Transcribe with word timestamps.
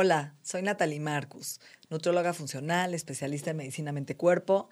Hola, 0.00 0.36
soy 0.44 0.62
Natalie 0.62 1.00
Marcus, 1.00 1.58
nutróloga 1.90 2.32
funcional, 2.32 2.94
especialista 2.94 3.50
en 3.50 3.56
medicina 3.56 3.90
mente-cuerpo 3.90 4.70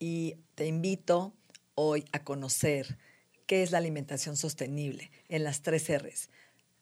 y 0.00 0.38
te 0.56 0.66
invito 0.66 1.32
hoy 1.76 2.04
a 2.10 2.24
conocer 2.24 2.98
qué 3.46 3.62
es 3.62 3.70
la 3.70 3.78
alimentación 3.78 4.36
sostenible 4.36 5.12
en 5.28 5.44
las 5.44 5.62
tres 5.62 5.88
R's. 5.88 6.30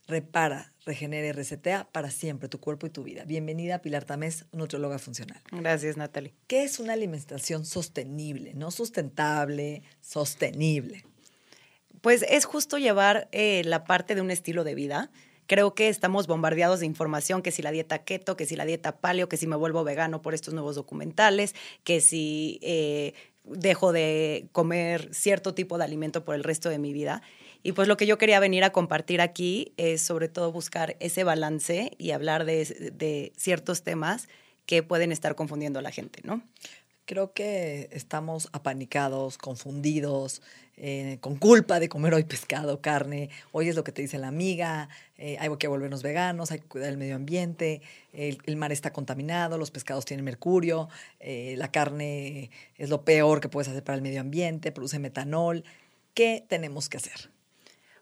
Repara, 0.07 0.73
regenera 0.87 1.27
y 1.27 1.33
resetea 1.33 1.87
para 1.93 2.11
siempre 2.11 2.49
tu 2.49 2.59
cuerpo 2.59 2.87
y 2.87 2.91
tu 2.91 3.03
vida. 3.03 3.27
Bienvenida 3.27 3.83
Pilar 3.83 4.07
Tamés, 4.07 4.47
nutróloga 4.51 4.99
funcional. 4.99 5.43
Gracias, 5.53 5.99
Natalie. 5.99 6.33
¿Qué 6.47 6.65
es 6.65 6.81
una 6.81 6.95
alimentación 6.95 7.67
sostenible? 7.67 8.55
No 8.55 8.71
sustentable, 8.71 9.83
sostenible. 10.01 11.05
Pues 12.01 12.25
es 12.31 12.47
justo 12.47 12.79
llevar 12.79 13.29
eh, 13.33 13.61
la 13.67 13.85
parte 13.85 14.15
de 14.15 14.23
un 14.23 14.31
estilo 14.31 14.65
de 14.65 14.75
vida 14.75 15.11
Creo 15.49 15.75
que 15.75 15.89
estamos 15.89 16.27
bombardeados 16.27 16.81
de 16.81 16.87
información, 16.87 17.41
que 17.41 17.53
si 17.53 17.63
la 17.63 17.71
dieta 17.71 18.05
keto, 18.05 18.37
que 18.37 18.45
si 18.45 18.55
la 18.55 18.67
dieta 18.67 19.01
paleo, 19.01 19.31
que 19.31 19.39
si 19.39 19.47
me 19.47 19.57
vuelvo 19.57 19.83
vegano 19.83 20.21
por 20.21 20.35
estos 20.35 20.53
nuevos 20.53 20.77
documentales, 20.77 21.55
que 21.85 22.03
si 22.03 22.61
eh, 22.63 23.15
dejo 23.45 23.93
de 23.93 24.49
comer 24.53 25.09
cierto 25.15 25.55
tipo 25.55 25.79
de 25.79 25.85
alimento 25.85 26.23
por 26.23 26.35
el 26.35 26.45
resto 26.45 26.69
de 26.69 26.79
mi 26.79 26.93
vida. 26.93 27.23
Y 27.63 27.73
pues 27.73 27.89
lo 27.89 27.97
que 27.97 28.07
yo 28.07 28.19
quería 28.19 28.41
venir 28.41 28.63
a 28.63 28.73
compartir 28.73 29.23
aquí 29.23 29.73
es 29.79 30.03
sobre 30.03 30.29
todo 30.29 30.53
buscar 30.53 30.97
ese 31.01 31.25
balance 31.25 31.93
y 31.97 32.11
hablar 32.11 32.45
de, 32.45 32.93
de 32.93 33.33
ciertos 33.39 33.83
temas 33.83 34.29
que 34.67 34.83
pueden 34.83 35.13
estar 35.13 35.35
confundiendo 35.35 35.79
a 35.79 35.83
la 35.83 35.93
gente, 35.93 36.21
¿no? 36.25 36.43
Creo 37.07 37.33
que 37.33 37.89
estamos 37.91 38.51
apanicados, 38.53 39.39
confundidos, 39.39 40.43
eh, 40.81 41.19
con 41.21 41.35
culpa 41.35 41.81
de 41.81 41.89
comer 41.89 42.15
hoy 42.15 42.23
pescado, 42.23 42.81
carne. 42.81 43.31
Hoy 43.51 43.69
es 43.69 43.75
lo 43.75 43.83
que 43.83 43.91
te 43.91 44.01
dice 44.01 44.17
la 44.17 44.29
amiga, 44.29 44.89
eh, 45.17 45.37
hay 45.41 45.51
que 45.57 45.67
volvernos 45.67 46.05
veganos, 46.05 46.53
hay 46.53 46.61
que 46.61 46.67
cuidar 46.69 46.91
el 46.91 46.97
medio 46.97 47.17
ambiente, 47.17 47.83
el, 48.13 48.57
mar 48.57 48.71
está 48.71 48.93
contaminado, 48.93 49.59
los 49.59 49.73
pescados 49.73 50.05
tienen 50.05 50.25
mercurio, 50.25 50.89
eh, 51.19 51.57
la 51.59 51.73
carne 51.73 52.51
es 52.77 52.91
lo 52.91 53.05
peor 53.05 53.41
que 53.41 53.49
puedes 53.49 53.69
hacer 53.69 53.83
para 53.83 53.97
el 53.97 54.03
medio 54.03 54.21
ambiente, 54.21 54.71
produce 54.71 55.01
metanol. 55.01 55.65
¿Qué 56.15 56.45
tenemos 56.49 56.89
que 56.89 56.99
hacer? 56.99 57.31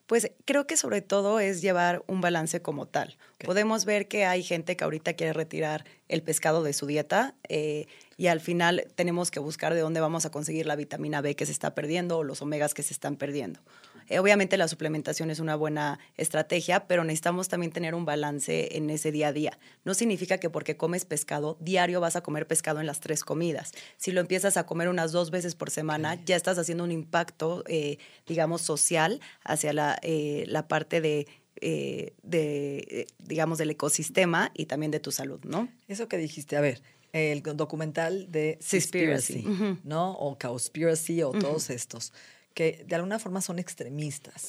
Pues 0.07 0.31
creo 0.45 0.67
que 0.67 0.77
sobre 0.77 1.01
todo 1.01 1.41
es 1.41 1.63
llevar 1.63 2.05
un 2.07 2.21
balance 2.21 2.61
como 2.61 2.87
tal. 2.87 3.17
Podemos 3.39 3.85
ver 3.87 4.07
que 4.07 4.25
hay 4.25 4.43
gente 4.43 4.77
que 4.77 4.85
ahorita 4.85 5.15
quiere 5.15 5.33
retirar 5.33 5.85
el 6.09 6.23
pescado 6.23 6.63
de 6.63 6.73
su 6.75 6.87
dieta 6.87 7.35
eh, 7.49 7.87
y 8.17 8.29
al 8.29 8.41
final 8.41 8.87
tenemos 8.95 9.31
que 9.31 9.41
buscar 9.41 9.75
de 9.75 9.81
dónde 9.81 10.01
vamos 10.01 10.25
a 10.25 10.31
conseguir 10.31 10.67
la 10.67 10.77
vitamina 10.77 11.21
B 11.21 11.37
que 11.37 11.47
se 11.47 11.53
está 11.53 11.75
perdiendo 11.75 12.19
o 12.19 12.25
los 12.25 12.43
omegas 12.43 12.75
que 12.75 12.83
se 12.83 12.95
están 12.95 13.17
perdiendo. 13.17 13.61
Eh, 14.09 14.19
obviamente 14.19 14.57
la 14.57 14.69
suplementación 14.69 15.31
es 15.31 15.41
una 15.41 15.57
buena 15.57 15.99
estrategia, 16.17 16.87
pero 16.87 17.05
necesitamos 17.05 17.49
también 17.49 17.73
tener 17.73 17.95
un 17.95 18.05
balance 18.05 18.77
en 18.77 18.89
ese 18.91 19.11
día 19.11 19.29
a 19.29 19.33
día. 19.33 19.59
No 19.85 19.95
significa 19.95 20.39
que 20.39 20.49
porque 20.49 20.77
comes 20.77 21.05
pescado, 21.05 21.57
diario 21.61 22.01
vas 22.01 22.17
a 22.17 22.23
comer 22.23 22.47
pescado 22.47 22.81
en 22.81 22.87
las 22.87 23.01
tres 23.01 23.25
comidas. 23.25 23.73
Si 23.97 24.13
lo 24.13 24.21
empiezas 24.21 24.57
a 24.57 24.65
comer 24.65 24.89
unas 24.89 25.13
dos 25.13 25.31
veces 25.31 25.55
por 25.55 25.71
semana, 25.71 26.23
ya 26.25 26.37
estás 26.37 26.59
haciendo 26.59 26.85
un 26.85 26.93
impacto, 26.93 27.65
eh, 27.67 27.99
digamos, 28.27 28.63
social 28.63 29.21
hacia 29.43 29.73
la, 29.73 29.99
eh, 30.03 30.45
la 30.47 30.69
parte 30.69 31.01
de 31.01 31.27
de, 31.59 33.07
digamos, 33.19 33.57
del 33.57 33.71
ecosistema 33.71 34.53
y 34.53 34.67
también 34.67 34.93
de 34.93 35.01
tu 35.01 35.11
salud, 35.11 35.41
¿no? 35.43 35.71
Eso 35.89 36.07
que 36.07 36.19
dijiste, 36.19 36.55
a 36.59 36.61
ver, 36.61 36.83
el 37.17 37.43
documental 37.43 38.31
de 38.31 38.59
Conspiracy, 38.61 39.45
¿no? 39.85 40.13
O 40.13 40.39
Cowspiracy 40.39 41.23
o 41.23 41.33
todos 41.33 41.71
estos 41.71 42.13
que 42.57 42.87
de 42.89 42.95
alguna 42.95 43.19
forma 43.19 43.43
son 43.43 43.59
extremistas. 43.59 44.49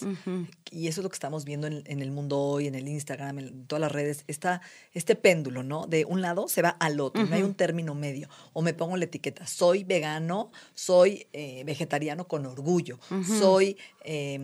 Y 0.72 0.88
eso 0.88 1.02
es 1.02 1.04
lo 1.04 1.10
que 1.10 1.16
estamos 1.16 1.44
viendo 1.44 1.68
en, 1.68 2.02
el 2.02 2.10
mundo 2.10 2.40
hoy, 2.40 2.66
en 2.68 2.76
el 2.76 2.88
Instagram, 2.88 3.40
en 3.40 3.66
todas 3.66 3.82
las 3.82 3.92
redes. 3.92 4.24
Está 4.28 4.62
este 4.94 5.18
péndulo, 5.18 5.62
¿no? 5.62 5.88
De 5.88 6.06
un 6.06 6.22
lado 6.22 6.48
se 6.48 6.62
va 6.62 6.70
al 6.70 7.02
otro, 7.02 7.26
no 7.26 7.36
hay 7.36 7.44
un 7.44 7.54
término 7.54 7.96
medio. 7.96 8.30
O 8.54 8.62
me 8.62 8.74
pongo 8.74 8.96
la 8.96 9.04
etiqueta, 9.04 9.46
soy 9.46 9.84
vegano, 9.84 10.54
soy 10.74 11.28
eh, 11.34 11.64
vegetariano 11.66 12.30
con 12.30 12.46
orgullo, 12.46 12.98
soy 13.28 13.76
eh, 14.06 14.40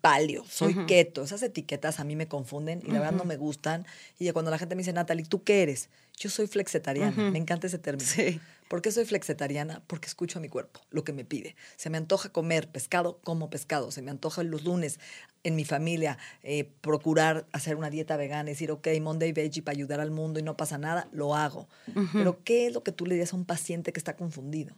paleo, 0.00 0.44
soy 0.48 0.86
keto. 0.86 1.24
Esas 1.24 1.42
etiquetas 1.42 1.98
a 1.98 2.04
mí 2.04 2.14
me 2.14 2.28
confunden 2.28 2.80
y 2.86 2.92
la 2.92 3.00
verdad 3.00 3.16
no 3.16 3.24
me 3.24 3.36
gustan. 3.36 3.84
Y 4.20 4.30
cuando 4.30 4.52
la 4.52 4.58
gente 4.58 4.76
me 4.76 4.82
dice, 4.82 4.92
Natalie, 4.92 5.26
¿tú 5.26 5.42
qué 5.42 5.62
eres? 5.64 5.88
Yo 6.16 6.30
soy 6.30 6.46
flexetariana, 6.46 7.30
me 7.32 7.38
encanta 7.40 7.66
ese 7.66 7.78
término. 7.78 8.08
Sí. 8.08 8.40
¿Por 8.74 8.82
qué 8.82 8.90
soy 8.90 9.04
flexetariana? 9.04 9.84
Porque 9.86 10.08
escucho 10.08 10.40
a 10.40 10.42
mi 10.42 10.48
cuerpo, 10.48 10.80
lo 10.90 11.04
que 11.04 11.12
me 11.12 11.24
pide. 11.24 11.54
Se 11.76 11.90
me 11.90 11.96
antoja 11.96 12.30
comer 12.30 12.66
pescado, 12.66 13.20
como 13.22 13.48
pescado. 13.48 13.92
Se 13.92 14.02
me 14.02 14.10
antoja 14.10 14.42
los 14.42 14.64
lunes 14.64 14.98
en 15.44 15.54
mi 15.54 15.64
familia 15.64 16.18
eh, 16.42 16.72
procurar 16.80 17.46
hacer 17.52 17.76
una 17.76 17.88
dieta 17.88 18.16
vegana, 18.16 18.50
decir, 18.50 18.72
ok, 18.72 18.88
Monday 19.00 19.30
Veggie 19.30 19.62
para 19.62 19.76
ayudar 19.76 20.00
al 20.00 20.10
mundo 20.10 20.40
y 20.40 20.42
no 20.42 20.56
pasa 20.56 20.76
nada, 20.76 21.06
lo 21.12 21.36
hago. 21.36 21.68
Pero 22.12 22.42
¿qué 22.42 22.66
es 22.66 22.74
lo 22.74 22.82
que 22.82 22.90
tú 22.90 23.06
le 23.06 23.14
dirías 23.14 23.32
a 23.32 23.36
un 23.36 23.44
paciente 23.44 23.92
que 23.92 24.00
está 24.00 24.16
confundido? 24.16 24.74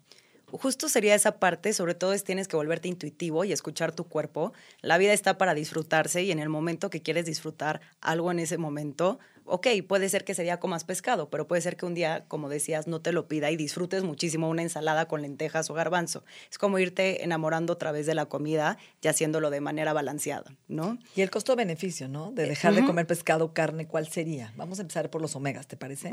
justo 0.53 0.89
sería 0.89 1.15
esa 1.15 1.39
parte, 1.39 1.73
sobre 1.73 1.95
todo 1.95 2.13
es 2.13 2.23
tienes 2.23 2.49
que 2.49 2.57
volverte 2.57 2.89
intuitivo 2.89 3.45
y 3.45 3.53
escuchar 3.53 3.93
tu 3.93 4.05
cuerpo. 4.05 4.53
La 4.81 4.99
vida 4.99 5.13
está 5.13 5.39
para 5.39 5.55
disfrutarse 5.55 6.23
y 6.23 6.31
en 6.31 6.39
el 6.39 6.49
momento 6.49 6.91
que 6.91 7.03
quieres 7.03 7.27
disfrutar 7.27 7.81
algo 8.01 8.31
en 8.31 8.39
ese 8.39 8.59
momento, 8.59 9.19
ok, 9.47 9.69
puede 9.87 10.09
ser 10.09 10.25
que 10.25 10.33
ese 10.33 10.43
día 10.43 10.61
comas 10.61 10.85
pescado, 10.85 11.31
pero 11.31 11.47
puede 11.47 11.63
ser 11.63 11.77
que 11.77 11.87
un 11.87 11.95
día, 11.95 12.25
como 12.29 12.49
decías, 12.49 12.87
no 12.87 13.01
te 13.01 13.13
lo 13.13 13.29
pida 13.29 13.51
y 13.51 13.57
disfrutes 13.57 14.05
muchísimo 14.05 14.49
una 14.49 14.63
ensalada 14.63 15.07
con 15.07 15.23
lentejas 15.23 15.71
o 15.71 15.75
garbanzo. 15.75 16.25
Es 16.51 16.59
como 16.59 16.79
irte 16.79 17.25
enamorando 17.25 17.75
a 17.75 17.79
través 17.79 18.07
de 18.07 18.15
la 18.15 18.27
comida 18.27 18.79
y 19.01 19.09
haciéndolo 19.09 19.51
de 19.51 19.61
manera 19.61 19.93
balanceada, 19.93 20.57
¿no? 20.69 20.99
Y 21.15 21.23
el 21.23 21.31
costo-beneficio, 21.31 22.09
¿no? 22.09 22.33
De 22.33 22.47
dejar 22.47 22.75
de 22.75 22.85
comer 22.85 23.07
pescado 23.07 23.53
carne, 23.53 23.87
¿cuál 23.87 24.09
sería? 24.09 24.53
Vamos 24.57 24.79
a 24.79 24.83
empezar 24.83 25.11
por 25.11 25.23
los 25.23 25.37
omegas, 25.37 25.67
¿te 25.67 25.77
parece? 25.77 26.11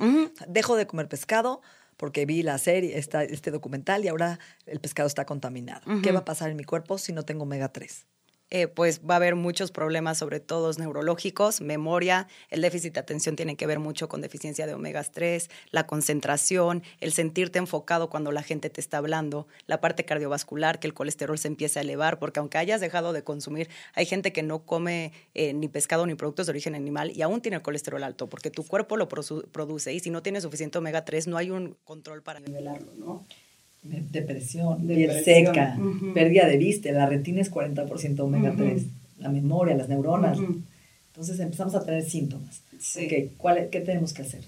Dejo 0.47 0.75
de 0.75 0.87
comer 0.87 1.07
pescado 1.07 1.61
porque 1.97 2.25
vi 2.25 2.43
la 2.43 2.57
serie, 2.57 2.97
esta, 2.97 3.23
este 3.23 3.51
documental 3.51 4.03
y 4.03 4.07
ahora 4.07 4.39
el 4.65 4.79
pescado 4.79 5.07
está 5.07 5.25
contaminado. 5.25 5.81
¿Qué 6.01 6.11
va 6.11 6.19
a 6.19 6.25
pasar 6.25 6.49
en 6.49 6.57
mi 6.57 6.63
cuerpo 6.63 6.97
si 6.97 7.13
no 7.13 7.23
tengo 7.23 7.43
omega 7.43 7.71
3? 7.71 8.05
Eh, 8.55 8.67
pues 8.67 9.01
va 9.01 9.15
a 9.15 9.17
haber 9.17 9.33
muchos 9.33 9.71
problemas, 9.71 10.19
sobre 10.19 10.39
todo 10.39 10.71
neurológicos, 10.77 11.59
memoria, 11.59 12.27
el 12.51 12.61
déficit 12.61 12.93
de 12.93 12.99
atención 12.99 13.35
tiene 13.35 13.55
que 13.55 13.65
ver 13.65 13.79
mucho 13.79 14.07
con 14.07 14.21
deficiencia 14.21 14.67
de 14.67 14.75
omegas 14.75 15.11
3, 15.11 15.49
la 15.71 15.87
concentración, 15.87 16.83
el 16.99 17.13
sentirte 17.13 17.57
enfocado 17.57 18.11
cuando 18.11 18.31
la 18.31 18.43
gente 18.43 18.69
te 18.69 18.79
está 18.79 18.99
hablando, 18.99 19.47
la 19.65 19.81
parte 19.81 20.05
cardiovascular, 20.05 20.79
que 20.79 20.85
el 20.85 20.93
colesterol 20.93 21.39
se 21.39 21.47
empieza 21.47 21.79
a 21.79 21.81
elevar, 21.81 22.19
porque 22.19 22.41
aunque 22.41 22.59
hayas 22.59 22.79
dejado 22.79 23.11
de 23.11 23.23
consumir, 23.23 23.69
hay 23.95 24.05
gente 24.05 24.31
que 24.31 24.43
no 24.43 24.59
come 24.67 25.13
eh, 25.33 25.53
ni 25.53 25.67
pescado 25.67 26.05
ni 26.05 26.13
productos 26.13 26.45
de 26.45 26.51
origen 26.51 26.75
animal 26.75 27.09
y 27.09 27.23
aún 27.23 27.41
tiene 27.41 27.57
el 27.57 27.63
colesterol 27.63 28.03
alto, 28.03 28.29
porque 28.29 28.51
tu 28.51 28.63
cuerpo 28.63 28.97
lo 28.97 29.07
produce 29.09 29.93
y 29.93 29.99
si 29.99 30.11
no 30.11 30.21
tienes 30.21 30.43
suficiente 30.43 30.77
omega 30.77 31.05
3 31.05 31.25
no 31.25 31.37
hay 31.37 31.49
un 31.49 31.75
control 31.85 32.21
para 32.21 32.39
nivelarlo, 32.39 32.93
¿no? 32.97 33.25
Depresión, 33.83 34.87
piel 34.87 35.23
seca, 35.23 35.77
pérdida 36.13 36.47
de 36.47 36.57
vista, 36.57 36.91
la 36.91 37.05
retina 37.05 37.41
es 37.41 37.51
40% 37.51 38.19
omega 38.21 38.53
3, 38.55 38.83
la 39.19 39.29
memoria, 39.29 39.75
las 39.75 39.89
neuronas. 39.89 40.37
Entonces 41.07 41.39
empezamos 41.39 41.75
a 41.75 41.83
tener 41.83 42.03
síntomas. 42.03 42.61
¿cuál, 43.37 43.69
¿Qué 43.69 43.81
tenemos 43.81 44.13
que 44.13 44.23
hacer? 44.23 44.43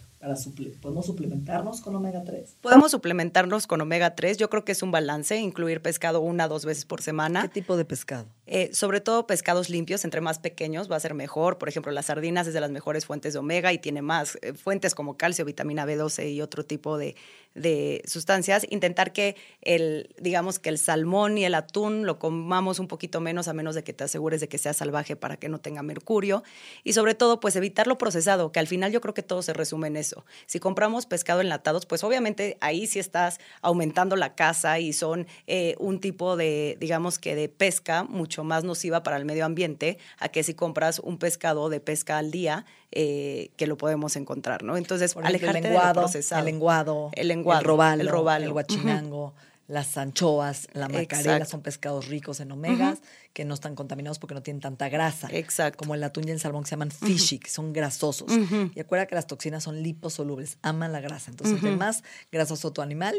¿Podemos 0.82 1.06
suplementarnos 1.06 1.82
con 1.82 1.96
omega 1.96 2.24
3? 2.24 2.56
Podemos 2.62 2.92
suplementarnos 2.92 3.68
con 3.68 3.82
omega 3.82 4.16
3. 4.16 4.38
Yo 4.38 4.50
creo 4.50 4.66
que 4.66 4.72
es 4.72 4.82
un 4.82 4.90
balance, 4.90 5.38
incluir 5.38 5.82
pescado 5.82 6.22
una 6.22 6.46
o 6.46 6.50
dos 6.50 6.66
veces 6.66 6.86
por 6.86 7.02
semana. 7.02 7.44
¿Qué 7.44 7.50
tipo 7.50 7.78
de 7.78 7.86
pescado? 7.86 8.26
Eh, 8.48 8.70
sobre 8.74 9.02
todo 9.02 9.28
pescados 9.28 9.70
limpios, 9.70 10.06
entre 10.06 10.22
más 10.22 10.40
pequeños 10.40 10.92
va 10.92 10.96
a 10.96 11.00
ser 11.00 11.14
mejor. 11.14 11.58
Por 11.58 11.70
ejemplo, 11.70 11.92
las 11.92 12.08
sardinas 12.08 12.48
es 12.48 12.54
de 12.54 12.62
las 12.62 12.72
mejores 12.72 13.06
fuentes 13.06 13.34
de 13.34 13.40
omega 13.40 13.74
y 13.74 13.80
tiene 13.80 14.02
más 14.02 14.38
eh, 14.42 14.54
fuentes 14.54 14.96
como 14.96 15.18
calcio, 15.18 15.46
vitamina 15.46 15.86
B12 15.86 16.32
y 16.32 16.42
otro 16.42 16.66
tipo 16.66 16.98
de, 16.98 17.16
de 17.54 18.04
sustancias. 18.06 18.66
Intentar 18.70 19.14
que 19.14 19.36
el, 19.62 20.14
digamos 20.20 20.60
que 20.60 20.70
el 20.70 20.78
salmón 20.78 21.38
y 21.38 21.46
el 21.46 21.56
atún 21.56 22.06
lo 22.06 22.20
comamos 22.20 22.80
un 22.80 22.88
poquito 22.88 23.22
menos, 23.22 23.48
a 23.48 23.54
menos 23.54 23.76
de 23.76 23.84
que 23.84 23.94
te 23.94 24.04
asegures 24.04 24.42
de 24.42 24.48
que 24.48 24.58
sea 24.58 24.74
salvaje 24.74 25.16
para 25.16 25.38
que 25.38 25.50
no 25.50 25.60
tenga 25.60 25.82
mercurio. 25.82 26.44
Y 26.84 26.94
sobre 26.94 27.16
todo, 27.16 27.40
pues 27.40 27.56
evitar 27.56 27.88
lo 27.88 27.98
procesado, 27.98 28.52
que 28.52 28.60
al 28.60 28.68
final 28.68 28.92
yo 28.92 29.02
creo 29.02 29.14
que 29.14 29.24
todo 29.24 29.42
se 29.42 29.54
resume 29.54 29.88
en 29.88 29.98
eso 29.98 30.26
si 30.46 30.60
compramos 30.60 31.06
pescado 31.06 31.42
enlatados, 31.42 31.86
pues 31.86 32.04
obviamente 32.04 32.58
ahí 32.62 32.88
sí 32.88 33.00
estás 33.00 33.40
aumentando 33.62 34.16
la 34.16 34.36
caza 34.36 34.80
y 34.80 34.94
son 34.94 35.28
eh, 35.48 35.76
un 35.80 36.00
tipo 36.00 36.38
de, 36.38 36.78
digamos 36.80 37.20
que 37.20 37.36
de 37.36 37.50
pesca 37.50 38.04
mucho 38.04 38.35
más 38.44 38.64
nociva 38.64 39.04
para 39.04 39.18
el 39.18 39.26
medio 39.26 39.46
ambiente 39.46 39.98
a 40.20 40.30
que 40.30 40.44
si 40.44 40.54
compras 40.54 41.00
un 41.00 41.18
pescado 41.18 41.70
de 41.70 41.80
pesca 41.80 42.18
al 42.18 42.32
día, 42.32 42.66
eh, 42.92 43.50
que 43.58 43.68
lo 43.68 43.78
podemos 43.78 44.16
encontrar, 44.16 44.64
¿no? 44.64 44.78
Entonces, 44.78 45.16
alejarte 45.16 45.60
el 45.60 45.64
lenguado, 45.64 46.08
de 46.08 46.20
El 46.20 46.46
lenguado, 46.46 47.10
el 47.14 47.28
lenguado, 47.28 47.60
el 47.62 47.66
robalo, 47.66 48.02
el, 48.02 48.08
robalo. 48.08 48.46
el 48.46 48.52
guachinango. 48.52 49.34
Las 49.68 49.98
anchoas, 49.98 50.68
la 50.74 50.88
macarela 50.88 51.46
son 51.46 51.62
pescados 51.62 52.08
ricos 52.08 52.40
en 52.40 52.52
omegas, 52.52 53.00
que 53.34 53.46
no 53.46 53.54
están 53.56 53.76
contaminados 53.76 54.20
porque 54.20 54.36
no 54.36 54.44
tienen 54.44 54.62
tanta 54.62 54.90
grasa. 54.90 55.28
Exacto. 55.32 55.80
Como 55.80 55.96
el 55.96 56.04
atún 56.04 56.28
y 56.28 56.32
el 56.32 56.40
salmón 56.40 56.64
que 56.64 56.70
se 56.70 56.74
llaman 56.74 56.92
fishy, 56.92 57.40
que 57.40 57.50
son 57.50 57.74
grasosos. 57.74 58.32
Y 58.76 58.80
acuerda 58.80 59.08
que 59.08 59.16
las 59.16 59.28
toxinas 59.28 59.64
son 59.64 59.82
liposolubles, 59.82 60.58
aman 60.62 60.92
la 60.92 61.02
grasa. 61.02 61.32
Entonces, 61.32 61.58
entre 61.58 61.76
más 61.76 62.04
grasoso 62.32 62.72
tu 62.72 62.82
animal, 62.82 63.16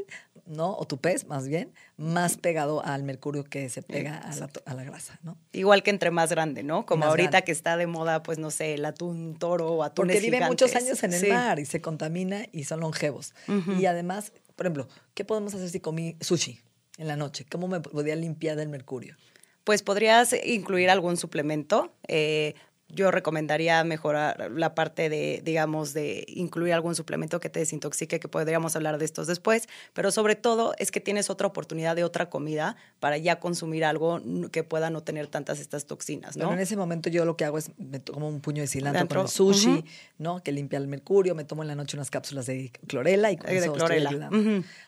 ¿no? 0.47 0.77
O 0.77 0.87
tu 0.87 0.99
pez, 0.99 1.27
más 1.27 1.49
bien, 1.49 1.73
más 1.97 2.37
pegado 2.37 2.85
al 2.85 3.03
mercurio 3.03 3.45
que 3.45 3.69
se 3.69 3.83
pega 3.83 4.19
a 4.19 4.35
la, 4.37 4.51
a 4.65 4.75
la, 4.75 4.85
grasa, 4.85 5.19
¿no? 5.23 5.37
Igual 5.53 5.83
que 5.83 5.91
entre 5.91 6.11
más 6.11 6.31
grande, 6.31 6.63
¿no? 6.63 6.87
Como 6.87 7.05
ahorita 7.05 7.43
que 7.43 7.53
está 7.53 7.77
de 7.77 7.87
moda, 7.87 8.23
pues 8.23 8.39
no 8.39 8.51
sé, 8.51 8.75
el 8.75 8.85
atún 8.85 9.37
toro 9.37 9.73
o 9.73 9.83
atún 9.83 10.07
Porque 10.07 10.21
vive 10.21 10.47
muchos 10.47 10.75
años 10.77 11.03
en 11.03 11.13
el 11.13 11.29
mar 11.29 11.59
y 11.59 11.67
se 11.67 11.81
contamina 11.81 12.47
y 12.53 12.65
son 12.65 12.81
longevos. 12.81 13.35
Y 13.79 13.87
además, 13.87 14.33
por 14.57 14.67
ejemplo, 14.67 14.89
¿qué 15.15 15.25
podemos 15.25 15.55
hacer 15.55 15.69
si 15.69 15.81
comí 15.81 16.17
sushi 16.21 16.61
en 16.99 17.07
la 17.07 17.17
noche? 17.17 17.47
¿Cómo 17.49 17.69
me 17.69 17.81
podría 17.81 18.17
limpiar 18.17 18.57
del 18.57 18.69
mercurio? 18.69 19.17
Pues 19.65 19.83
podrías 19.83 20.35
incluir 20.45 20.91
algún 20.91 21.17
suplemento. 21.17 21.93
Eh, 22.09 22.55
yo 22.89 23.11
recomendaría 23.11 23.83
mejorar 23.85 24.51
la 24.53 24.75
parte 24.75 25.09
de, 25.09 25.41
digamos, 25.45 25.93
de 25.93 26.25
incluir 26.29 26.73
algún 26.73 26.95
suplemento 26.95 27.41
que 27.41 27.51
te 27.51 27.59
desintoxique, 27.59 28.21
que 28.21 28.29
podríamos 28.29 28.77
hablar 28.77 28.99
de 28.99 29.05
estos 29.05 29.27
después, 29.27 29.69
pero 29.93 30.13
sobre 30.13 30.37
todo 30.37 30.75
es 30.79 30.91
que 30.91 31.01
tienes 31.01 31.29
otra 31.29 31.49
oportunidad 31.49 31.97
de 31.97 32.05
otra 32.05 32.31
comida 32.31 32.77
para 33.01 33.19
ya 33.19 33.41
consumir 33.41 33.85
algo 33.85 34.21
que 34.53 34.63
pueda 34.63 34.91
no 34.91 35.03
tener 35.03 35.27
tantas 35.27 35.59
estas 35.59 35.87
toxinas, 35.87 36.37
¿no? 36.37 36.45
Pero 36.45 36.55
en 36.55 36.61
ese 36.61 36.77
momento 36.77 37.11
yo 37.11 37.25
lo 37.25 37.37
que 37.37 37.45
hago 37.45 37.59
es 37.59 37.71
me 37.77 37.99
tomo 37.99 38.29
un 38.29 38.41
puño 38.41 38.63
de 38.63 38.69
cilantro 38.69 39.09
con 39.09 39.19
el 39.19 39.29
sushi, 39.29 39.85
¿no? 40.19 40.43
Que 40.43 40.53
limpia 40.53 40.79
el 40.79 40.87
mercurio, 40.87 41.35
me 41.35 41.45
tomo 41.45 41.63
en 41.63 41.69
la 41.69 41.75
noche 41.75 41.97
unas 41.97 42.11
cápsulas 42.11 42.47
de 42.47 42.71
clorela 42.87 43.33
y 43.33 43.37
con 43.37 43.51
de 43.51 43.59
eso 43.59 43.73
clorela. 43.73 44.31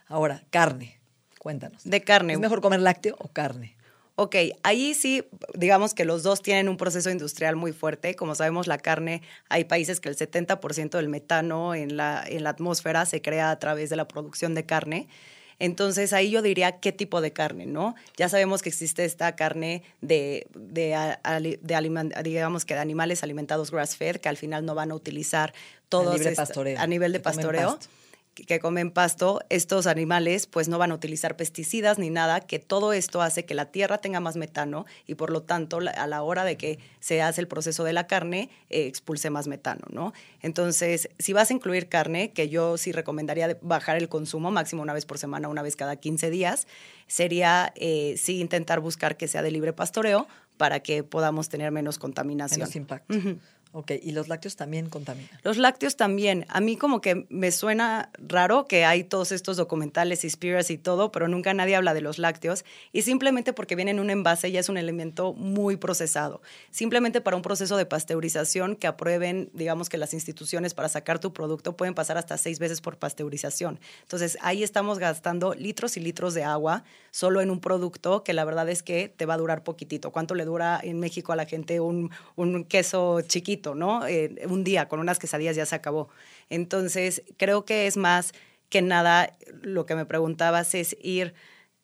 Ahora, 0.06 0.44
carne, 0.50 1.00
cuéntanos. 1.38 1.82
De 1.84 2.00
carne. 2.02 2.34
¿Es 2.34 2.38
mejor 2.38 2.60
comer 2.60 2.80
lácteo 2.80 3.16
o 3.18 3.28
carne? 3.28 3.77
Ok, 4.20 4.34
ahí 4.64 4.94
sí, 4.94 5.22
digamos 5.54 5.94
que 5.94 6.04
los 6.04 6.24
dos 6.24 6.42
tienen 6.42 6.68
un 6.68 6.76
proceso 6.76 7.08
industrial 7.08 7.54
muy 7.54 7.70
fuerte. 7.70 8.16
Como 8.16 8.34
sabemos, 8.34 8.66
la 8.66 8.78
carne, 8.78 9.22
hay 9.48 9.62
países 9.62 10.00
que 10.00 10.08
el 10.08 10.16
70% 10.16 10.90
del 10.96 11.08
metano 11.08 11.72
en 11.76 11.96
la, 11.96 12.24
en 12.26 12.42
la 12.42 12.50
atmósfera 12.50 13.06
se 13.06 13.22
crea 13.22 13.52
a 13.52 13.58
través 13.60 13.90
de 13.90 13.96
la 13.96 14.08
producción 14.08 14.56
de 14.56 14.66
carne. 14.66 15.06
Entonces 15.60 16.12
ahí 16.12 16.32
yo 16.32 16.42
diría 16.42 16.80
qué 16.80 16.90
tipo 16.90 17.20
de 17.20 17.32
carne, 17.32 17.66
¿no? 17.66 17.94
Ya 18.16 18.28
sabemos 18.28 18.60
que 18.60 18.70
existe 18.70 19.04
esta 19.04 19.36
carne 19.36 19.84
de, 20.00 20.48
de, 20.56 21.16
digamos 22.24 22.64
que 22.64 22.74
de 22.74 22.80
animales 22.80 23.22
alimentados 23.22 23.70
grass-fed, 23.70 24.16
que 24.16 24.28
al 24.28 24.36
final 24.36 24.66
no 24.66 24.74
van 24.74 24.90
a 24.90 24.96
utilizar 24.96 25.54
todos... 25.88 26.08
A 26.08 26.18
nivel 26.18 26.30
de 26.30 26.34
pastoreo. 26.34 26.80
A 26.80 26.86
nivel 26.88 27.12
de 27.12 27.20
pastoreo 27.20 27.78
que 28.46 28.60
comen 28.60 28.90
pasto, 28.90 29.40
estos 29.48 29.86
animales 29.86 30.46
pues 30.46 30.68
no 30.68 30.78
van 30.78 30.92
a 30.92 30.94
utilizar 30.94 31.36
pesticidas 31.36 31.98
ni 31.98 32.10
nada, 32.10 32.40
que 32.40 32.58
todo 32.58 32.92
esto 32.92 33.22
hace 33.22 33.44
que 33.44 33.54
la 33.54 33.66
tierra 33.66 33.98
tenga 33.98 34.20
más 34.20 34.36
metano 34.36 34.86
y 35.06 35.14
por 35.14 35.30
lo 35.30 35.42
tanto 35.42 35.78
a 35.78 36.06
la 36.06 36.22
hora 36.22 36.44
de 36.44 36.56
que 36.56 36.78
se 37.00 37.22
hace 37.22 37.40
el 37.40 37.48
proceso 37.48 37.84
de 37.84 37.92
la 37.92 38.06
carne 38.06 38.50
eh, 38.70 38.86
expulse 38.86 39.30
más 39.30 39.48
metano, 39.48 39.82
¿no? 39.90 40.12
Entonces, 40.42 41.08
si 41.18 41.32
vas 41.32 41.50
a 41.50 41.54
incluir 41.54 41.88
carne, 41.88 42.32
que 42.32 42.48
yo 42.48 42.76
sí 42.76 42.92
recomendaría 42.92 43.58
bajar 43.62 43.96
el 43.96 44.08
consumo 44.08 44.50
máximo 44.50 44.82
una 44.82 44.92
vez 44.92 45.06
por 45.06 45.18
semana, 45.18 45.48
una 45.48 45.62
vez 45.62 45.76
cada 45.76 45.96
15 45.96 46.30
días, 46.30 46.66
sería 47.06 47.72
eh, 47.76 48.14
sí 48.18 48.40
intentar 48.40 48.80
buscar 48.80 49.16
que 49.16 49.28
sea 49.28 49.42
de 49.42 49.50
libre 49.50 49.72
pastoreo 49.72 50.28
para 50.58 50.80
que 50.80 51.04
podamos 51.04 51.48
tener 51.48 51.70
menos 51.70 51.98
contaminación. 51.98 52.60
Menos 52.60 52.76
impacto. 52.76 53.14
Ok, 53.72 53.92
y 54.02 54.12
los 54.12 54.28
lácteos 54.28 54.56
también 54.56 54.88
contaminan. 54.88 55.28
Los 55.42 55.58
lácteos 55.58 55.96
también. 55.96 56.46
A 56.48 56.60
mí 56.60 56.76
como 56.76 57.02
que 57.02 57.26
me 57.28 57.52
suena 57.52 58.10
raro 58.16 58.66
que 58.66 58.86
hay 58.86 59.04
todos 59.04 59.30
estos 59.30 59.58
documentales, 59.58 60.24
Spears 60.24 60.70
y 60.70 60.78
todo, 60.78 61.12
pero 61.12 61.28
nunca 61.28 61.52
nadie 61.52 61.76
habla 61.76 61.92
de 61.92 62.00
los 62.00 62.18
lácteos. 62.18 62.64
Y 62.92 63.02
simplemente 63.02 63.52
porque 63.52 63.76
viene 63.76 63.90
en 63.90 64.00
un 64.00 64.08
envase 64.08 64.50
ya 64.50 64.60
es 64.60 64.70
un 64.70 64.78
elemento 64.78 65.34
muy 65.34 65.76
procesado. 65.76 66.40
Simplemente 66.70 67.20
para 67.20 67.36
un 67.36 67.42
proceso 67.42 67.76
de 67.76 67.84
pasteurización 67.84 68.74
que 68.74 68.86
aprueben, 68.86 69.50
digamos 69.52 69.90
que 69.90 69.98
las 69.98 70.14
instituciones 70.14 70.72
para 70.72 70.88
sacar 70.88 71.18
tu 71.18 71.34
producto 71.34 71.76
pueden 71.76 71.94
pasar 71.94 72.16
hasta 72.16 72.38
seis 72.38 72.58
veces 72.58 72.80
por 72.80 72.96
pasteurización. 72.96 73.80
Entonces 74.02 74.38
ahí 74.40 74.62
estamos 74.62 74.98
gastando 74.98 75.52
litros 75.52 75.98
y 75.98 76.00
litros 76.00 76.32
de 76.32 76.42
agua 76.42 76.84
solo 77.10 77.42
en 77.42 77.50
un 77.50 77.60
producto 77.60 78.24
que 78.24 78.32
la 78.32 78.46
verdad 78.46 78.68
es 78.70 78.82
que 78.82 79.12
te 79.14 79.26
va 79.26 79.34
a 79.34 79.38
durar 79.38 79.62
poquitito. 79.62 80.10
¿Cuánto 80.10 80.34
le 80.34 80.46
dura 80.46 80.80
en 80.82 80.98
México 81.00 81.32
a 81.32 81.36
la 81.36 81.44
gente 81.44 81.80
un, 81.80 82.10
un 82.34 82.64
queso 82.64 83.20
chiquito? 83.20 83.57
¿No? 83.74 84.06
Eh, 84.06 84.46
un 84.48 84.64
día 84.64 84.88
con 84.88 85.00
unas 85.00 85.18
quesadillas 85.18 85.56
ya 85.56 85.66
se 85.66 85.74
acabó. 85.74 86.08
Entonces, 86.48 87.22
creo 87.36 87.64
que 87.64 87.86
es 87.86 87.96
más 87.96 88.32
que 88.68 88.82
nada 88.82 89.36
lo 89.62 89.86
que 89.86 89.94
me 89.94 90.06
preguntabas 90.06 90.74
es 90.74 90.96
ir 91.00 91.34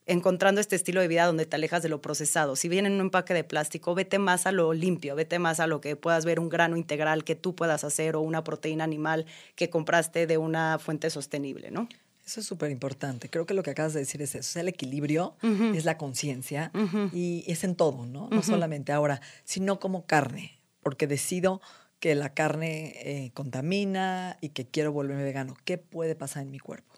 encontrando 0.06 0.60
este 0.60 0.76
estilo 0.76 1.00
de 1.00 1.08
vida 1.08 1.26
donde 1.26 1.46
te 1.46 1.56
alejas 1.56 1.82
de 1.82 1.88
lo 1.88 2.00
procesado. 2.02 2.56
Si 2.56 2.68
viene 2.68 2.88
en 2.88 2.94
un 2.94 3.00
empaque 3.02 3.32
de 3.34 3.44
plástico, 3.44 3.94
vete 3.94 4.18
más 4.18 4.46
a 4.46 4.52
lo 4.52 4.72
limpio, 4.74 5.14
vete 5.14 5.38
más 5.38 5.60
a 5.60 5.66
lo 5.66 5.80
que 5.80 5.96
puedas 5.96 6.24
ver 6.24 6.40
un 6.40 6.48
grano 6.48 6.76
integral 6.76 7.24
que 7.24 7.34
tú 7.34 7.54
puedas 7.54 7.84
hacer 7.84 8.16
o 8.16 8.20
una 8.20 8.44
proteína 8.44 8.84
animal 8.84 9.26
que 9.54 9.70
compraste 9.70 10.26
de 10.26 10.38
una 10.38 10.78
fuente 10.78 11.08
sostenible, 11.10 11.70
¿no? 11.70 11.88
Eso 12.26 12.40
es 12.40 12.46
súper 12.46 12.70
importante. 12.70 13.28
Creo 13.28 13.44
que 13.44 13.52
lo 13.52 13.62
que 13.62 13.70
acabas 13.70 13.92
de 13.92 14.00
decir 14.00 14.22
es 14.22 14.34
eso. 14.34 14.40
O 14.40 14.52
sea, 14.52 14.62
el 14.62 14.68
equilibrio 14.68 15.36
es 15.74 15.84
la 15.84 15.98
conciencia 15.98 16.72
y 17.12 17.44
es 17.46 17.64
en 17.64 17.74
todo, 17.74 18.06
¿no? 18.06 18.28
No 18.30 18.42
solamente 18.42 18.92
ahora, 18.92 19.20
sino 19.44 19.78
como 19.78 20.06
carne 20.06 20.58
porque 20.84 21.08
decido 21.08 21.60
que 21.98 22.14
la 22.14 22.34
carne 22.34 22.92
eh, 22.98 23.30
contamina 23.32 24.36
y 24.40 24.50
que 24.50 24.66
quiero 24.66 24.92
volverme 24.92 25.24
vegano. 25.24 25.56
¿Qué 25.64 25.78
puede 25.78 26.14
pasar 26.14 26.42
en 26.42 26.50
mi 26.50 26.58
cuerpo? 26.58 26.92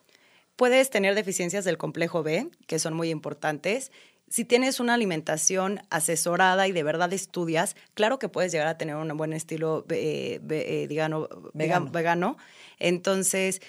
Puedes 0.57 0.91
tener 0.91 1.15
deficiencias 1.15 1.65
del 1.65 1.79
complejo 1.79 2.23
B, 2.23 2.51
que 2.67 2.79
son 2.79 2.95
muy 2.95 3.11
importantes. 3.11 3.93
Si 4.29 4.45
tienes 4.45 4.81
una 4.81 4.95
alimentación 4.95 5.81
asesorada 5.91 6.67
y 6.67 6.73
de 6.73 6.83
verdad 6.83 7.13
estudias, 7.13 7.77
claro 7.95 8.19
que 8.19 8.29
puedes 8.29 8.51
llegar 8.51 8.67
a 8.67 8.79
tener 8.79 8.97
un 8.97 9.17
buen 9.17 9.33
estilo 9.33 9.87
eh, 9.91 10.41
eh, 10.51 10.87
vegano. 10.89 11.29
vegano. 11.55 12.37
Entonces, 12.81 13.63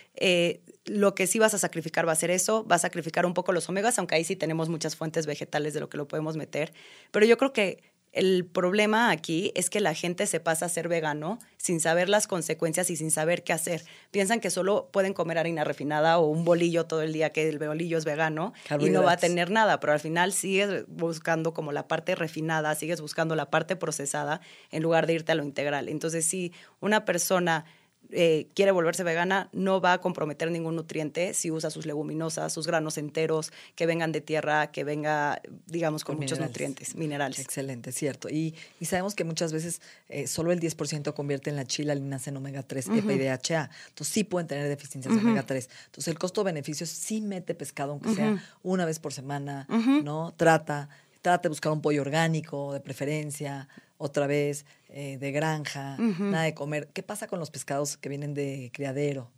lo 0.85 1.13
que 1.13 1.27
sí 1.27 1.37
vas 1.37 1.53
a 1.53 1.59
sacrificar 1.59 2.07
va 2.07 2.13
a 2.13 2.15
ser 2.15 2.31
eso, 2.31 2.63
vas 2.63 2.81
a 2.81 2.87
sacrificar 2.87 3.27
un 3.27 3.35
poco 3.35 3.51
los 3.51 3.69
omegas, 3.69 3.99
aunque 3.99 4.15
ahí 4.15 4.23
sí 4.23 4.35
tenemos 4.35 4.69
muchas 4.69 4.95
fuentes 4.95 5.27
vegetales 5.27 5.75
de 5.75 5.81
lo 5.81 5.89
que 5.89 5.97
lo 5.97 6.07
podemos 6.07 6.35
meter. 6.35 6.73
Pero 7.11 7.27
yo 7.27 7.37
creo 7.37 7.53
que 7.53 7.83
el 8.11 8.45
problema 8.45 9.11
aquí 9.11 9.51
es 9.55 9.69
que 9.69 9.79
la 9.79 9.93
gente 9.93 10.25
se 10.25 10.39
pasa 10.39 10.65
a 10.65 10.69
ser 10.69 10.87
vegano 10.87 11.39
sin 11.57 11.79
saber 11.79 12.09
las 12.09 12.27
consecuencias 12.27 12.89
y 12.89 12.95
sin 12.95 13.11
saber 13.11 13.43
qué 13.43 13.53
hacer. 13.53 13.83
Piensan 14.11 14.39
que 14.39 14.49
solo 14.49 14.89
pueden 14.91 15.13
comer 15.13 15.37
harina 15.37 15.63
refinada 15.63 16.17
o 16.17 16.27
un 16.27 16.43
bolillo 16.43 16.85
todo 16.85 17.01
el 17.01 17.13
día, 17.13 17.31
que 17.31 17.47
el 17.47 17.59
bolillo 17.59 17.97
es 17.97 18.05
vegano 18.05 18.53
y 18.79 18.89
no 18.89 19.03
va 19.03 19.13
a 19.13 19.17
tener 19.17 19.51
nada, 19.51 19.79
pero 19.79 19.93
al 19.93 19.99
final 19.99 20.33
sigues 20.33 20.85
buscando 20.87 21.53
como 21.53 21.71
la 21.71 21.87
parte 21.87 22.15
refinada, 22.15 22.73
sigues 22.75 23.01
buscando 23.01 23.35
la 23.35 23.49
parte 23.49 23.75
procesada 23.75 24.41
en 24.71 24.83
lugar 24.83 25.05
de 25.05 25.13
irte 25.13 25.31
a 25.31 25.35
lo 25.35 25.43
integral. 25.43 25.89
Entonces, 25.89 26.25
si 26.25 26.53
una 26.79 27.05
persona 27.05 27.65
eh, 28.11 28.47
quiere 28.53 28.71
volverse 28.71 29.03
vegana, 29.03 29.49
no 29.51 29.81
va 29.81 29.93
a 29.93 29.97
comprometer 29.99 30.49
ningún 30.51 30.75
nutriente 30.75 31.33
si 31.33 31.51
usa 31.51 31.69
sus 31.69 31.85
leguminosas, 31.85 32.53
sus 32.53 32.67
granos 32.67 32.97
enteros, 32.97 33.51
que 33.75 33.85
vengan 33.85 34.11
de 34.11 34.21
tierra, 34.21 34.71
que 34.71 34.83
venga, 34.83 35.41
digamos, 35.65 36.03
con, 36.03 36.17
muchos 36.17 36.39
nutrientes, 36.39 36.95
minerales. 36.95 37.39
Excelente, 37.39 37.91
cierto. 37.91 38.29
Y, 38.29 38.55
sabemos 38.81 39.15
que 39.15 39.23
muchas 39.23 39.51
veces 39.51 39.81
eh, 40.09 40.27
solo 40.27 40.51
el 40.51 40.59
10% 40.59 41.13
convierte 41.13 41.49
en 41.49 41.55
la 41.55 41.65
chilalinas 41.65 42.27
en 42.27 42.37
omega 42.37 42.63
3, 42.63 42.87
EPA 42.87 43.13
y 43.13 43.17
DHA. 43.17 43.69
Entonces 43.89 44.13
sí 44.13 44.23
pueden 44.23 44.47
tener 44.47 44.67
deficiencias 44.67 45.13
de 45.13 45.21
omega 45.21 45.43
3. 45.43 45.69
Entonces 45.85 46.07
el 46.07 46.17
costo-beneficio 46.17 46.85
sí 46.85 47.21
mete 47.21 47.55
pescado, 47.55 47.91
aunque 47.91 48.13
sea 48.13 48.43
una 48.63 48.85
vez 48.85 48.99
por 48.99 49.13
semana, 49.13 49.67
¿no? 50.03 50.33
Trata, 50.37 50.89
trata 51.21 51.43
de 51.43 51.49
buscar 51.49 51.71
un 51.71 51.81
pollo 51.81 52.01
orgánico 52.01 52.73
de 52.73 52.79
preferencia, 52.79 53.67
otra 53.97 54.27
vez 54.27 54.65
eh, 54.89 55.17
de 55.17 55.31
granja, 55.31 55.97
nada 55.97 56.43
de 56.43 56.53
comer. 56.53 56.87
¿Qué 56.93 57.03
pasa 57.03 57.27
con 57.27 57.39
los 57.39 57.51
pescados 57.51 57.97
que 57.97 58.09
vienen 58.09 58.33
de 58.33 58.71
criadero? 58.73 59.31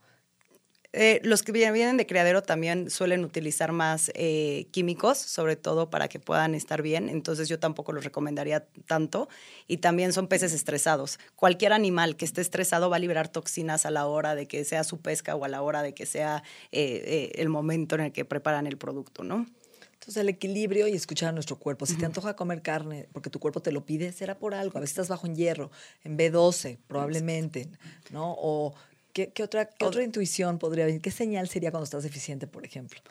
Eh, 0.91 1.21
los 1.23 1.43
que 1.43 1.51
vienen 1.51 1.97
de 1.97 2.07
criadero 2.07 2.41
también 2.41 2.89
suelen 2.89 3.23
utilizar 3.23 3.71
más 3.71 4.11
eh, 4.15 4.67
químicos, 4.71 5.19
sobre 5.19 5.55
todo 5.55 5.91
para 5.91 6.07
que 6.07 6.19
puedan 6.19 6.55
estar 6.55 6.81
bien, 6.81 7.09
entonces 7.09 7.47
yo 7.47 7.59
tampoco 7.59 7.93
los 7.93 8.03
recomendaría 8.03 8.65
tanto. 8.87 9.29
Y 9.67 9.77
también 9.77 10.13
son 10.13 10.27
peces 10.27 10.51
estresados. 10.51 11.19
Cualquier 11.35 11.73
animal 11.73 12.15
que 12.15 12.25
esté 12.25 12.41
estresado 12.41 12.89
va 12.89 12.95
a 12.95 12.99
liberar 12.99 13.27
toxinas 13.27 13.85
a 13.85 13.91
la 13.91 14.07
hora 14.07 14.33
de 14.33 14.47
que 14.47 14.65
sea 14.65 14.83
su 14.83 14.99
pesca 14.99 15.35
o 15.35 15.45
a 15.45 15.47
la 15.47 15.61
hora 15.61 15.83
de 15.83 15.93
que 15.93 16.07
sea 16.07 16.43
el 16.71 17.49
momento 17.49 17.93
en 17.95 18.01
el 18.01 18.11
que 18.11 18.25
preparan 18.25 18.65
el 18.65 18.77
producto, 18.77 19.23
¿no? 19.23 19.45
Entonces, 19.99 20.21
el 20.21 20.29
equilibrio 20.29 20.87
y 20.87 20.93
escuchar 20.93 21.29
a 21.29 21.31
nuestro 21.33 21.57
cuerpo. 21.57 21.85
Si 21.85 21.95
te 21.95 22.05
antoja 22.05 22.33
comer 22.33 22.61
carne 22.61 23.09
porque 23.11 23.29
tu 23.29 23.39
cuerpo 23.39 23.61
te 23.61 23.73
lo 23.73 23.85
pide, 23.85 24.13
será 24.13 24.39
por 24.39 24.55
algo. 24.55 24.77
A 24.77 24.81
veces 24.81 24.91
estás 24.91 25.09
bajo 25.09 25.27
en 25.27 25.35
hierro, 25.35 25.71
en 26.05 26.17
B12, 26.17 26.77
probablemente, 26.87 27.67
¿no? 28.09 28.33
O 28.39 28.73
¿qué, 29.11 29.33
otra, 29.43 29.65
qué 29.65 29.83
otra 29.83 30.01
intuición 30.01 30.57
podría 30.57 30.85
venir? 30.85 31.01
¿Qué 31.01 31.11
señal 31.11 31.49
sería 31.49 31.71
cuando 31.71 31.83
estás 31.83 32.03
deficiente, 32.03 32.47
por 32.47 32.65
ejemplo? 32.65 33.01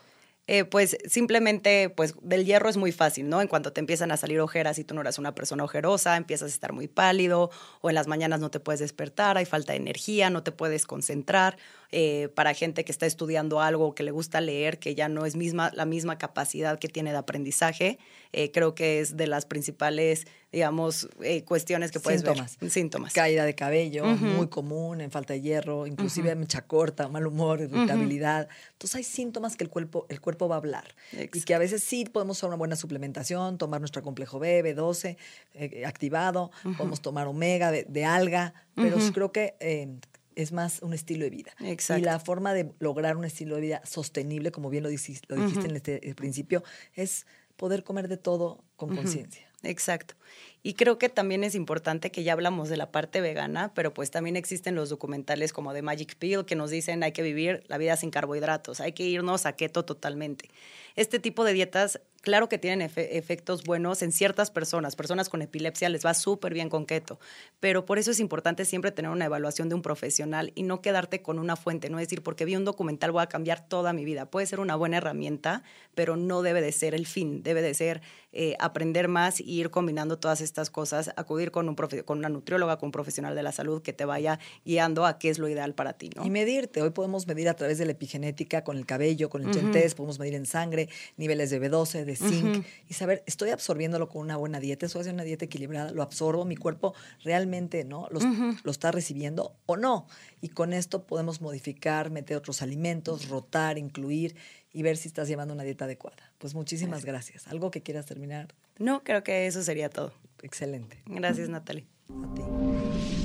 Eh, 0.50 0.64
pues 0.64 0.96
simplemente, 1.06 1.90
pues 1.90 2.14
del 2.22 2.46
hierro 2.46 2.70
es 2.70 2.78
muy 2.78 2.90
fácil, 2.90 3.28
¿no? 3.28 3.42
En 3.42 3.48
cuanto 3.48 3.74
te 3.74 3.80
empiezan 3.80 4.10
a 4.12 4.16
salir 4.16 4.40
ojeras 4.40 4.78
y 4.78 4.84
tú 4.84 4.94
no 4.94 5.02
eres 5.02 5.18
una 5.18 5.34
persona 5.34 5.62
ojerosa, 5.62 6.16
empiezas 6.16 6.46
a 6.50 6.54
estar 6.54 6.72
muy 6.72 6.88
pálido 6.88 7.50
o 7.82 7.90
en 7.90 7.94
las 7.94 8.06
mañanas 8.06 8.40
no 8.40 8.50
te 8.50 8.58
puedes 8.58 8.80
despertar, 8.80 9.36
hay 9.36 9.44
falta 9.44 9.74
de 9.74 9.78
energía, 9.78 10.30
no 10.30 10.42
te 10.42 10.50
puedes 10.50 10.86
concentrar. 10.86 11.58
Eh, 11.90 12.28
para 12.34 12.52
gente 12.52 12.84
que 12.84 12.92
está 12.92 13.06
estudiando 13.06 13.60
algo, 13.62 13.94
que 13.94 14.02
le 14.02 14.10
gusta 14.10 14.40
leer, 14.42 14.78
que 14.78 14.94
ya 14.94 15.08
no 15.08 15.24
es 15.24 15.36
misma, 15.36 15.70
la 15.74 15.86
misma 15.86 16.18
capacidad 16.18 16.78
que 16.78 16.88
tiene 16.88 17.12
de 17.12 17.18
aprendizaje, 17.18 17.98
eh, 18.32 18.50
creo 18.50 18.74
que 18.74 19.00
es 19.00 19.16
de 19.16 19.26
las 19.26 19.46
principales, 19.46 20.26
digamos, 20.50 21.08
cuestiones 21.44 21.90
que 21.90 22.00
puedes 22.00 22.22
Síntomas. 22.22 22.58
ver. 22.58 22.70
Síntomas. 22.70 23.12
Caída 23.12 23.44
de 23.44 23.54
cabello, 23.54 24.04
muy 24.06 24.48
común, 24.48 25.00
en 25.00 25.10
falta 25.10 25.34
de 25.34 25.40
hierro, 25.40 25.86
inclusive 25.86 26.34
mecha 26.34 26.62
corta, 26.62 27.08
mal 27.08 27.26
humor, 27.26 27.60
irritabilidad. 27.60 28.48
Entonces 28.72 28.96
hay 28.96 29.04
síntomas 29.04 29.56
que 29.56 29.64
el 29.64 29.70
cuerpo, 29.70 30.06
el 30.08 30.20
cuerpo 30.20 30.48
va 30.48 30.56
a 30.56 30.58
hablar. 30.58 30.94
Y 31.12 31.42
que 31.42 31.54
a 31.54 31.58
veces 31.58 31.82
sí 31.82 32.04
podemos 32.04 32.38
usar 32.38 32.48
una 32.48 32.56
buena 32.56 32.76
suplementación, 32.76 33.58
tomar 33.58 33.80
nuestro 33.80 34.02
complejo 34.02 34.38
B, 34.38 34.64
B12 34.64 35.16
eh, 35.54 35.84
activado, 35.86 36.50
podemos 36.76 37.00
tomar 37.00 37.26
omega 37.26 37.70
de, 37.70 38.04
alga, 38.04 38.54
pero 38.74 38.96
creo 39.12 39.32
que 39.32 39.56
eh, 39.60 39.98
es 40.34 40.52
más 40.52 40.80
un 40.82 40.94
estilo 40.94 41.24
de 41.24 41.30
vida. 41.30 41.52
Y 41.60 42.00
la 42.00 42.20
forma 42.20 42.54
de 42.54 42.72
lograr 42.78 43.16
un 43.16 43.24
estilo 43.24 43.56
de 43.56 43.60
vida 43.60 43.82
sostenible, 43.84 44.52
como 44.52 44.70
bien 44.70 44.84
lo, 44.84 44.88
dijiste, 44.88 45.26
lo 45.28 45.42
dijiste 45.42 45.66
en 45.66 45.76
este 45.76 46.14
principio, 46.14 46.62
es 46.94 47.26
poder 47.56 47.82
comer 47.82 48.08
de 48.08 48.16
todo 48.16 48.62
con 48.76 48.94
conciencia. 48.94 49.47
Exacto. 49.62 50.14
Y 50.62 50.74
creo 50.74 50.98
que 50.98 51.08
también 51.08 51.42
es 51.44 51.54
importante 51.54 52.10
que 52.10 52.22
ya 52.22 52.32
hablamos 52.32 52.68
de 52.68 52.76
la 52.76 52.90
parte 52.92 53.20
vegana, 53.20 53.72
pero 53.74 53.92
pues 53.94 54.10
también 54.10 54.36
existen 54.36 54.74
los 54.74 54.88
documentales 54.88 55.52
como 55.52 55.72
de 55.72 55.82
Magic 55.82 56.16
Pill 56.16 56.44
que 56.44 56.54
nos 56.54 56.70
dicen 56.70 57.02
hay 57.02 57.12
que 57.12 57.22
vivir 57.22 57.64
la 57.68 57.78
vida 57.78 57.96
sin 57.96 58.10
carbohidratos, 58.10 58.80
hay 58.80 58.92
que 58.92 59.04
irnos 59.04 59.46
a 59.46 59.54
keto 59.54 59.84
totalmente. 59.84 60.50
Este 60.94 61.18
tipo 61.18 61.44
de 61.44 61.54
dietas 61.54 62.00
claro 62.20 62.48
que 62.48 62.58
tienen 62.58 62.82
efectos 62.96 63.64
buenos 63.64 64.02
en 64.02 64.12
ciertas 64.12 64.50
personas. 64.50 64.96
Personas 64.96 65.28
con 65.28 65.42
epilepsia 65.42 65.88
les 65.88 66.04
va 66.04 66.14
súper 66.14 66.54
bien 66.54 66.68
con 66.68 66.86
keto, 66.86 67.18
pero 67.60 67.84
por 67.84 67.98
eso 67.98 68.10
es 68.10 68.20
importante 68.20 68.64
siempre 68.64 68.92
tener 68.92 69.10
una 69.10 69.24
evaluación 69.24 69.68
de 69.68 69.74
un 69.74 69.82
profesional 69.82 70.52
y 70.54 70.62
no 70.62 70.80
quedarte 70.80 71.22
con 71.22 71.38
una 71.38 71.56
fuente, 71.56 71.90
no 71.90 71.98
decir, 71.98 72.22
porque 72.22 72.44
vi 72.44 72.56
un 72.56 72.64
documental 72.64 73.12
voy 73.12 73.22
a 73.22 73.26
cambiar 73.26 73.66
toda 73.66 73.92
mi 73.92 74.04
vida. 74.04 74.30
Puede 74.30 74.46
ser 74.46 74.60
una 74.60 74.76
buena 74.76 74.98
herramienta, 74.98 75.62
pero 75.94 76.16
no 76.16 76.42
debe 76.42 76.60
de 76.60 76.72
ser 76.72 76.94
el 76.94 77.06
fin, 77.06 77.42
debe 77.42 77.62
de 77.62 77.74
ser 77.74 78.02
eh, 78.32 78.56
aprender 78.60 79.08
más 79.08 79.40
e 79.40 79.44
ir 79.44 79.70
combinando 79.70 80.18
todas 80.18 80.40
estas 80.40 80.68
cosas, 80.70 81.10
acudir 81.16 81.50
con, 81.50 81.68
un 81.68 81.74
con 82.04 82.18
una 82.18 82.28
nutrióloga, 82.28 82.76
con 82.76 82.88
un 82.88 82.92
profesional 82.92 83.34
de 83.34 83.42
la 83.42 83.52
salud 83.52 83.80
que 83.80 83.92
te 83.92 84.04
vaya 84.04 84.38
guiando 84.64 85.06
a 85.06 85.18
qué 85.18 85.30
es 85.30 85.38
lo 85.38 85.48
ideal 85.48 85.74
para 85.74 85.94
ti. 85.94 86.10
¿no? 86.14 86.24
Y 86.24 86.30
medirte. 86.30 86.82
Hoy 86.82 86.90
podemos 86.90 87.26
medir 87.26 87.48
a 87.48 87.54
través 87.54 87.78
de 87.78 87.86
la 87.86 87.92
epigenética, 87.92 88.64
con 88.64 88.76
el 88.76 88.86
cabello, 88.86 89.30
con 89.30 89.42
el 89.42 89.48
uh 89.48 89.58
podemos 89.96 90.18
medir 90.18 90.34
en 90.34 90.46
sangre, 90.46 90.88
niveles 91.16 91.50
de 91.50 91.60
B12, 91.60 92.04
de 92.08 92.16
zinc, 92.16 92.64
y 92.88 92.94
saber, 92.94 93.22
estoy 93.26 93.50
absorbiéndolo 93.50 94.08
con 94.08 94.22
una 94.22 94.36
buena 94.36 94.58
dieta, 94.58 94.86
estoy 94.86 95.00
haciendo 95.02 95.22
una 95.22 95.26
dieta 95.26 95.44
equilibrada, 95.44 95.92
lo 95.92 96.02
absorbo, 96.02 96.44
mi 96.44 96.56
cuerpo 96.56 96.94
realmente 97.22 97.84
¿no? 97.84 98.08
lo 98.10 98.70
está 98.70 98.90
recibiendo 98.90 99.54
o 99.66 99.76
no. 99.76 100.06
Y 100.40 100.48
con 100.48 100.72
esto 100.72 101.04
podemos 101.04 101.40
modificar, 101.40 102.10
meter 102.10 102.36
otros 102.36 102.62
alimentos, 102.62 103.28
rotar, 103.28 103.78
incluir 103.78 104.34
y 104.72 104.82
ver 104.82 104.96
si 104.96 105.08
estás 105.08 105.28
llevando 105.28 105.54
una 105.54 105.62
dieta 105.62 105.84
adecuada. 105.84 106.32
Pues 106.38 106.54
muchísimas 106.54 107.04
gracias. 107.04 107.48
¿Algo 107.48 107.70
que 107.70 107.82
quieras 107.82 108.06
terminar? 108.06 108.54
No, 108.78 109.02
creo 109.02 109.22
que 109.22 109.46
eso 109.46 109.62
sería 109.62 109.90
todo. 109.90 110.12
Excelente. 110.42 111.02
Gracias, 111.06 111.48
Natalie. 111.48 111.86
A 112.08 112.34
ti. 112.34 113.17